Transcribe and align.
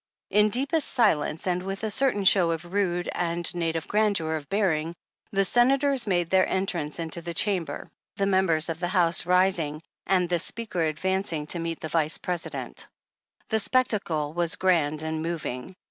In 0.31 0.49
deepest 0.49 0.87
silence, 0.87 1.45
and 1.45 1.61
with 1.61 1.83
a 1.83 1.91
certain 1.91 2.23
show 2.23 2.49
of 2.49 2.73
rude 2.73 3.07
and 3.13 3.53
native 3.53 3.87
grandeur 3.87 4.35
of 4.35 4.49
bearing, 4.49 4.95
the 5.31 5.45
Senators 5.45 6.07
made 6.07 6.31
their 6.31 6.49
entrance 6.49 6.97
into 6.97 7.21
the 7.21 7.35
Chamber, 7.35 7.87
the 8.15 8.25
members 8.25 8.67
of 8.67 8.79
the 8.79 8.87
House 8.87 9.27
rising, 9.27 9.83
and 10.07 10.27
the 10.27 10.39
Speaker 10.39 10.81
advancing 10.85 11.45
to 11.45 11.59
meet 11.59 11.81
the 11.81 11.87
Vice 11.87 12.17
President. 12.17 12.81
f 13.39 13.47
The 13.49 13.59
spectacle 13.59 14.33
was 14.33 14.55
grand 14.55 15.03
and 15.03 15.21
moving. 15.21 15.75